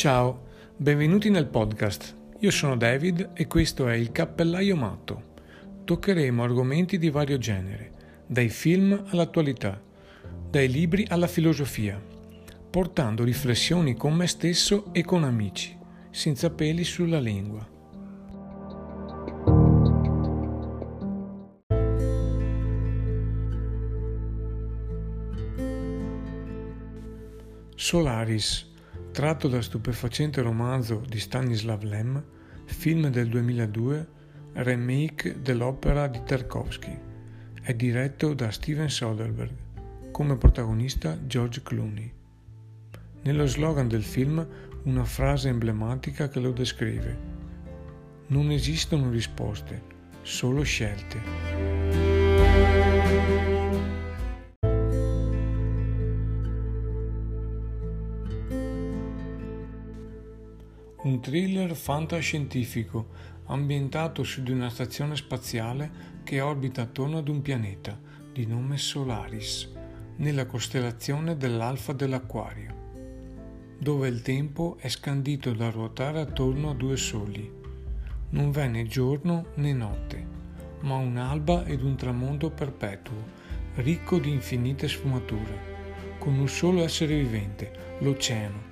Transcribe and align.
Ciao, 0.00 0.46
benvenuti 0.78 1.28
nel 1.28 1.44
podcast. 1.44 2.16
Io 2.38 2.50
sono 2.50 2.74
David 2.74 3.32
e 3.34 3.46
questo 3.46 3.86
è 3.86 3.92
il 3.92 4.12
Cappellaio 4.12 4.74
Matto. 4.74 5.34
Toccheremo 5.84 6.42
argomenti 6.42 6.96
di 6.96 7.10
vario 7.10 7.36
genere, 7.36 7.92
dai 8.26 8.48
film 8.48 8.98
all'attualità, 9.08 9.78
dai 10.48 10.70
libri 10.70 11.04
alla 11.10 11.26
filosofia, 11.26 12.02
portando 12.70 13.24
riflessioni 13.24 13.94
con 13.94 14.14
me 14.14 14.26
stesso 14.26 14.90
e 14.94 15.04
con 15.04 15.22
amici, 15.22 15.76
senza 16.08 16.48
peli 16.48 16.82
sulla 16.82 17.20
lingua. 17.20 17.68
Solaris 27.74 28.69
Tratto 29.12 29.48
dal 29.48 29.64
stupefacente 29.64 30.40
romanzo 30.40 31.02
di 31.06 31.18
Stanislav 31.18 31.82
Lem, 31.82 32.22
film 32.64 33.08
del 33.08 33.28
2002, 33.28 34.08
remake 34.52 35.42
dell'opera 35.42 36.06
di 36.06 36.22
Tarkovsky. 36.24 36.96
È 37.60 37.74
diretto 37.74 38.34
da 38.34 38.52
Steven 38.52 38.88
Soderbergh, 38.88 40.10
come 40.12 40.36
protagonista 40.36 41.18
George 41.26 41.60
Clooney. 41.62 42.12
Nello 43.22 43.46
slogan 43.46 43.88
del 43.88 44.04
film 44.04 44.46
una 44.84 45.04
frase 45.04 45.48
emblematica 45.48 46.28
che 46.28 46.38
lo 46.38 46.52
descrive. 46.52 47.18
Non 48.28 48.52
esistono 48.52 49.10
risposte, 49.10 49.82
solo 50.22 50.62
scelte. 50.62 51.20
Thriller 61.20 61.74
fantascientifico 61.76 63.08
ambientato 63.46 64.22
su 64.22 64.42
di 64.42 64.52
una 64.52 64.70
stazione 64.70 65.16
spaziale 65.16 66.18
che 66.24 66.40
orbita 66.40 66.82
attorno 66.82 67.18
ad 67.18 67.28
un 67.28 67.42
pianeta 67.42 67.98
di 68.32 68.46
nome 68.46 68.76
Solaris, 68.78 69.70
nella 70.16 70.46
costellazione 70.46 71.36
dell'Alfa 71.36 71.92
dell'Acquario, 71.92 72.74
dove 73.78 74.08
il 74.08 74.22
tempo 74.22 74.76
è 74.78 74.88
scandito 74.88 75.52
da 75.52 75.70
ruotare 75.70 76.20
attorno 76.20 76.70
a 76.70 76.74
due 76.74 76.96
soli. 76.96 77.58
Non 78.30 78.50
v'è 78.50 78.68
né 78.68 78.86
giorno 78.86 79.46
né 79.54 79.72
notte, 79.72 80.26
ma 80.80 80.96
un'alba 80.96 81.64
ed 81.66 81.82
un 81.82 81.96
tramonto 81.96 82.50
perpetuo, 82.50 83.38
ricco 83.76 84.18
di 84.18 84.30
infinite 84.30 84.88
sfumature, 84.88 85.78
con 86.18 86.34
un 86.38 86.48
solo 86.48 86.82
essere 86.82 87.16
vivente, 87.16 87.96
l'oceano, 88.00 88.68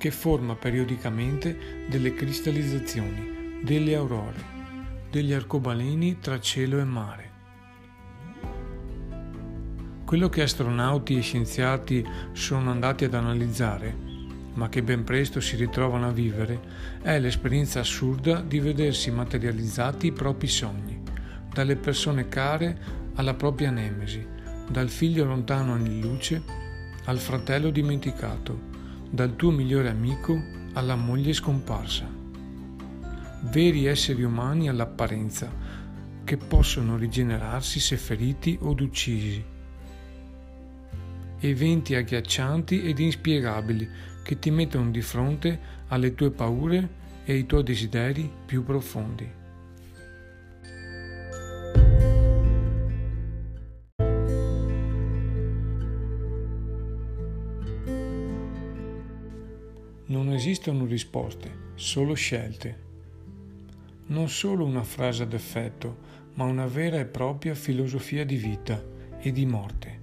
che 0.00 0.10
forma 0.10 0.54
periodicamente 0.54 1.84
delle 1.86 2.14
cristallizzazioni, 2.14 3.60
delle 3.62 3.94
aurore, 3.94 4.42
degli 5.10 5.34
arcobaleni 5.34 6.18
tra 6.20 6.40
cielo 6.40 6.78
e 6.78 6.84
mare. 6.84 7.30
Quello 10.06 10.30
che 10.30 10.40
astronauti 10.40 11.18
e 11.18 11.20
scienziati 11.20 12.02
sono 12.32 12.70
andati 12.70 13.04
ad 13.04 13.12
analizzare, 13.12 13.94
ma 14.54 14.70
che 14.70 14.82
ben 14.82 15.04
presto 15.04 15.38
si 15.38 15.56
ritrovano 15.56 16.08
a 16.08 16.12
vivere, 16.12 16.58
è 17.02 17.18
l'esperienza 17.18 17.80
assurda 17.80 18.40
di 18.40 18.58
vedersi 18.58 19.10
materializzati 19.10 20.06
i 20.06 20.12
propri 20.12 20.48
sogni, 20.48 20.98
dalle 21.52 21.76
persone 21.76 22.26
care 22.26 22.74
alla 23.16 23.34
propria 23.34 23.70
nemesi, 23.70 24.26
dal 24.66 24.88
figlio 24.88 25.26
lontano 25.26 25.74
anni 25.74 26.00
luce 26.00 26.42
al 27.04 27.18
fratello 27.18 27.68
dimenticato, 27.68 28.69
dal 29.10 29.34
tuo 29.34 29.50
migliore 29.50 29.88
amico 29.88 30.40
alla 30.74 30.94
moglie 30.94 31.32
scomparsa. 31.32 32.08
Veri 33.50 33.86
esseri 33.86 34.22
umani 34.22 34.68
all'apparenza 34.68 35.50
che 36.22 36.36
possono 36.36 36.96
rigenerarsi 36.96 37.80
se 37.80 37.96
feriti 37.96 38.56
od 38.60 38.80
uccisi. 38.80 39.44
Eventi 41.40 41.94
agghiaccianti 41.96 42.84
ed 42.84 43.00
inspiegabili 43.00 43.88
che 44.22 44.38
ti 44.38 44.50
mettono 44.50 44.90
di 44.90 45.02
fronte 45.02 45.58
alle 45.88 46.14
tue 46.14 46.30
paure 46.30 46.88
e 47.24 47.32
ai 47.32 47.46
tuoi 47.46 47.64
desideri 47.64 48.30
più 48.46 48.62
profondi. 48.62 49.39
Non 60.10 60.32
esistono 60.32 60.86
risposte, 60.86 61.70
solo 61.76 62.14
scelte. 62.14 62.78
Non 64.06 64.28
solo 64.28 64.64
una 64.64 64.82
frase 64.82 65.22
ad 65.22 65.32
effetto, 65.34 65.98
ma 66.34 66.42
una 66.46 66.66
vera 66.66 66.98
e 66.98 67.04
propria 67.04 67.54
filosofia 67.54 68.26
di 68.26 68.34
vita 68.34 68.82
e 69.20 69.30
di 69.30 69.46
morte. 69.46 70.00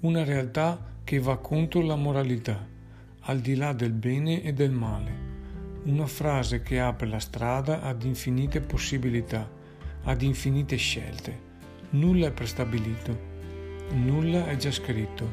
Una 0.00 0.24
realtà 0.24 0.94
che 1.04 1.20
va 1.20 1.36
contro 1.36 1.80
la 1.80 1.94
moralità, 1.94 2.66
al 3.20 3.38
di 3.38 3.54
là 3.54 3.72
del 3.72 3.92
bene 3.92 4.42
e 4.42 4.52
del 4.52 4.72
male. 4.72 5.12
Una 5.84 6.08
frase 6.08 6.62
che 6.62 6.80
apre 6.80 7.06
la 7.06 7.20
strada 7.20 7.82
ad 7.82 8.02
infinite 8.02 8.60
possibilità, 8.60 9.48
ad 10.02 10.22
infinite 10.22 10.74
scelte. 10.74 11.40
Nulla 11.90 12.26
è 12.26 12.32
prestabilito, 12.32 13.16
nulla 13.92 14.48
è 14.48 14.56
già 14.56 14.72
scritto, 14.72 15.30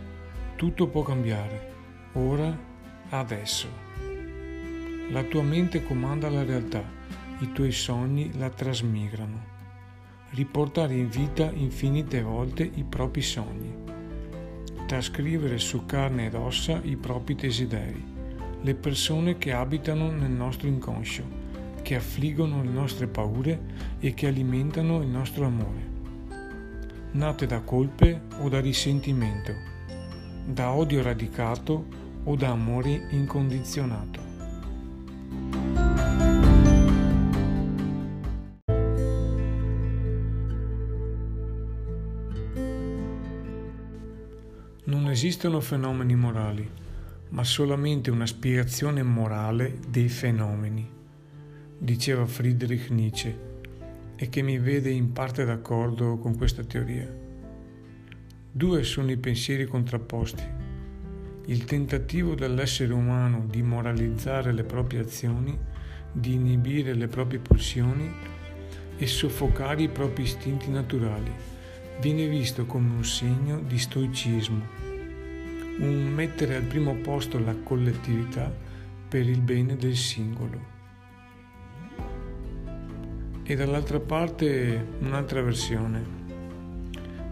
tutto 0.55 0.87
può 0.87 1.01
cambiare, 1.01 1.73
ora, 2.13 2.55
adesso. 3.09 3.86
La 5.09 5.23
tua 5.23 5.41
mente 5.41 5.83
comanda 5.83 6.29
la 6.29 6.43
realtà, 6.43 6.83
i 7.39 7.53
tuoi 7.53 7.71
sogni 7.71 8.29
la 8.37 8.49
trasmigrano. 8.49 9.55
Riportare 10.31 10.95
in 10.95 11.07
vita 11.07 11.49
infinite 11.49 12.21
volte 12.21 12.69
i 12.73 12.83
propri 12.83 13.21
sogni. 13.21 13.73
Trascrivere 14.85 15.59
su 15.59 15.85
carne 15.85 16.25
ed 16.25 16.33
ossa 16.33 16.81
i 16.83 16.97
propri 16.97 17.35
desideri, 17.35 18.03
le 18.59 18.75
persone 18.75 19.37
che 19.37 19.53
abitano 19.53 20.11
nel 20.11 20.31
nostro 20.31 20.67
inconscio, 20.67 21.23
che 21.81 21.95
affliggono 21.95 22.61
le 22.61 22.69
nostre 22.69 23.07
paure 23.07 23.59
e 23.99 24.13
che 24.13 24.27
alimentano 24.27 25.01
il 25.01 25.07
nostro 25.07 25.45
amore. 25.45 25.95
Nate 27.11 27.45
da 27.45 27.61
colpe 27.61 28.23
o 28.39 28.49
da 28.49 28.59
risentimento, 28.59 29.53
da 30.45 30.73
odio 30.73 31.01
radicato 31.01 31.85
o 32.25 32.35
da 32.35 32.49
amore 32.49 33.07
incondizionato. 33.11 34.26
Non 44.87 45.09
esistono 45.09 45.59
fenomeni 45.59 46.15
morali, 46.15 46.65
ma 47.31 47.43
solamente 47.43 48.09
una 48.09 48.25
spiegazione 48.25 49.03
morale 49.03 49.79
dei 49.85 50.07
fenomeni, 50.07 50.89
diceva 51.77 52.25
Friedrich 52.25 52.89
Nietzsche, 52.89 53.37
e 54.15 54.29
che 54.29 54.41
mi 54.41 54.57
vede 54.59 54.89
in 54.89 55.11
parte 55.11 55.43
d'accordo 55.43 56.17
con 56.19 56.37
questa 56.37 56.63
teoria. 56.63 57.05
Due 58.49 58.83
sono 58.83 59.11
i 59.11 59.17
pensieri 59.17 59.65
contrapposti. 59.65 60.43
Il 61.47 61.65
tentativo 61.65 62.33
dell'essere 62.33 62.93
umano 62.93 63.45
di 63.45 63.61
moralizzare 63.61 64.53
le 64.53 64.63
proprie 64.63 65.01
azioni, 65.01 65.59
di 66.13 66.31
inibire 66.31 66.93
le 66.93 67.09
proprie 67.09 67.39
pulsioni 67.39 68.09
e 68.95 69.05
soffocare 69.05 69.81
i 69.81 69.89
propri 69.89 70.23
istinti 70.23 70.69
naturali 70.69 71.56
viene 71.99 72.27
visto 72.27 72.65
come 72.65 72.91
un 72.91 73.03
segno 73.03 73.59
di 73.59 73.79
stoicismo, 73.79 74.65
un 75.79 76.11
mettere 76.13 76.55
al 76.55 76.63
primo 76.63 76.93
posto 76.95 77.39
la 77.39 77.55
collettività 77.55 78.53
per 79.07 79.27
il 79.27 79.41
bene 79.41 79.75
del 79.75 79.95
singolo. 79.95 80.75
E 83.43 83.55
dall'altra 83.55 83.99
parte 83.99 84.85
un'altra 84.99 85.41
versione. 85.41 86.15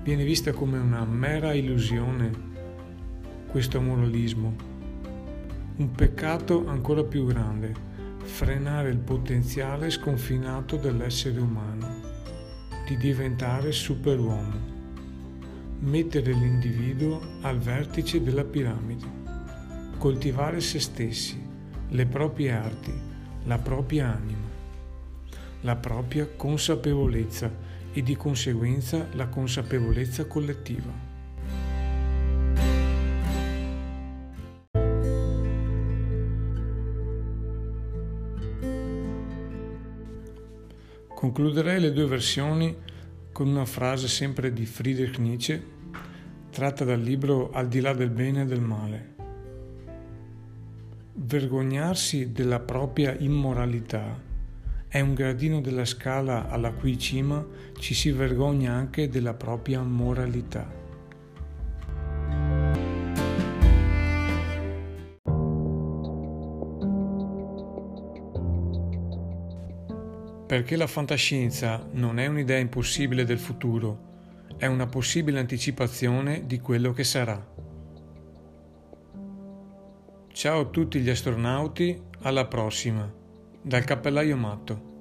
Viene 0.01 0.23
vista 0.23 0.51
come 0.51 0.77
una 0.77 1.03
mera 1.03 1.53
illusione 1.53 2.53
questo 3.47 3.81
moralismo, 3.81 4.55
un 5.77 5.91
peccato 5.91 6.67
ancora 6.67 7.03
più 7.03 7.25
grande, 7.25 7.73
frenare 8.23 8.89
il 8.89 8.97
potenziale 8.97 9.89
sconfinato 9.89 10.77
dell'essere 10.77 11.39
umano 11.39 11.94
di 12.85 12.97
diventare 12.97 13.71
superuomo, 13.71 14.73
mettere 15.79 16.31
l'individuo 16.31 17.19
al 17.41 17.57
vertice 17.57 18.21
della 18.21 18.43
piramide, 18.43 19.05
coltivare 19.97 20.61
se 20.61 20.79
stessi, 20.79 21.41
le 21.89 22.05
proprie 22.05 22.51
arti, 22.51 22.93
la 23.45 23.57
propria 23.57 24.13
anima, 24.13 24.47
la 25.61 25.75
propria 25.75 26.27
consapevolezza 26.27 27.51
e 27.91 28.03
di 28.03 28.15
conseguenza 28.15 29.07
la 29.13 29.27
consapevolezza 29.27 30.25
collettiva. 30.25 31.14
Concluderei 41.25 41.79
le 41.79 41.91
due 41.91 42.05
versioni 42.05 42.77
con 43.31 43.47
una 43.47 43.65
frase 43.65 44.07
sempre 44.07 44.53
di 44.53 44.63
Friedrich 44.67 45.17
Nietzsche, 45.17 45.59
tratta 46.51 46.83
dal 46.83 47.01
libro 47.01 47.49
Al 47.49 47.67
di 47.67 47.79
là 47.79 47.93
del 47.93 48.11
bene 48.11 48.43
e 48.43 48.45
del 48.45 48.61
male. 48.61 49.15
Vergognarsi 51.13 52.31
della 52.31 52.59
propria 52.59 53.17
immoralità 53.17 54.21
è 54.87 54.99
un 54.99 55.15
gradino 55.15 55.61
della 55.61 55.85
scala 55.85 56.47
alla 56.47 56.71
cui 56.71 56.99
cima 56.99 57.43
ci 57.79 57.95
si 57.95 58.11
vergogna 58.11 58.73
anche 58.73 59.09
della 59.09 59.33
propria 59.33 59.81
moralità. 59.81 60.84
Perché 70.47 70.75
la 70.75 70.85
fantascienza 70.85 71.87
non 71.93 72.19
è 72.19 72.27
un'idea 72.27 72.59
impossibile 72.59 73.25
del 73.25 73.39
futuro, 73.39 74.45
è 74.57 74.67
una 74.67 74.85
possibile 74.85 75.39
anticipazione 75.39 76.45
di 76.45 76.59
quello 76.59 76.93
che 76.93 77.03
sarà. 77.03 77.53
Ciao 80.31 80.59
a 80.59 80.65
tutti 80.65 80.99
gli 80.99 81.09
astronauti, 81.09 81.99
alla 82.21 82.45
prossima, 82.45 83.11
dal 83.59 83.83
cappellaio 83.83 84.37
matto. 84.37 84.94